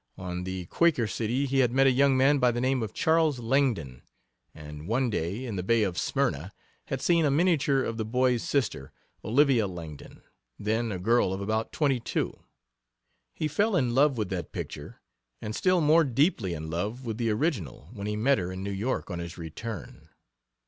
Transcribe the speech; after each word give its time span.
On 0.17 0.45
the 0.45 0.65
Quaker 0.65 1.05
City 1.05 1.45
he 1.45 1.59
had 1.59 1.71
met 1.71 1.85
a 1.85 1.91
young 1.91 2.17
man 2.17 2.39
by 2.39 2.49
the 2.49 2.59
name 2.59 2.81
of 2.81 2.91
Charles 2.91 3.37
Langdon, 3.39 4.01
and 4.51 4.87
one 4.87 5.11
day, 5.11 5.45
in 5.45 5.57
the 5.57 5.61
Bay 5.61 5.83
of 5.83 5.95
Smyrna, 5.95 6.51
had 6.85 7.01
seen 7.03 7.23
a 7.23 7.29
miniature 7.29 7.83
of 7.83 7.97
the 7.97 8.03
boy's 8.03 8.41
sister, 8.41 8.91
Olivia 9.23 9.67
Langdon, 9.67 10.23
then 10.57 10.91
a 10.91 10.97
girl 10.97 11.31
of 11.33 11.39
about 11.39 11.71
twenty 11.71 11.99
two. 11.99 12.39
He 13.35 13.47
fell 13.47 13.75
in 13.75 13.93
love 13.93 14.17
with 14.17 14.29
that 14.29 14.51
picture, 14.51 14.99
and 15.39 15.55
still 15.55 15.81
more 15.81 16.03
deeply 16.03 16.55
in 16.55 16.71
love 16.71 17.05
with 17.05 17.19
the 17.19 17.29
original 17.29 17.87
when 17.93 18.07
he 18.07 18.15
met 18.15 18.39
her 18.39 18.51
in 18.51 18.63
New 18.63 18.71
York 18.71 19.11
on 19.11 19.19
his 19.19 19.37
return. 19.37 20.09